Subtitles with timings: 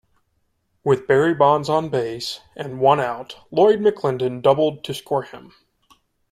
[0.83, 5.53] With Barry Bonds on base and one out, Lloyd McClendon doubled to score him.